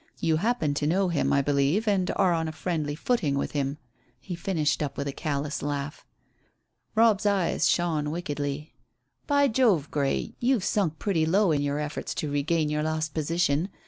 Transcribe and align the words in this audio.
You 0.19 0.37
happen 0.37 0.73
to 0.73 0.87
know 0.87 1.09
him, 1.09 1.31
I 1.31 1.43
believe, 1.43 1.87
and 1.87 2.09
are 2.15 2.33
on 2.33 2.47
a 2.47 2.51
friendly 2.51 2.95
footing 2.95 3.37
with 3.37 3.51
him." 3.51 3.77
He 4.19 4.33
finished 4.33 4.81
up 4.81 4.97
with 4.97 5.07
a 5.07 5.11
callous 5.11 5.61
laugh. 5.61 6.07
Robb's 6.95 7.27
eyes 7.27 7.69
shone 7.69 8.09
wickedly. 8.09 8.73
"By 9.27 9.47
Jove, 9.47 9.91
Grey, 9.91 10.33
you've 10.39 10.63
sunk 10.63 10.97
pretty 10.97 11.27
low 11.27 11.51
in 11.51 11.61
your 11.61 11.77
efforts 11.77 12.15
to 12.15 12.31
regain 12.31 12.67
your 12.67 12.81
lost 12.81 13.13
position. 13.13 13.69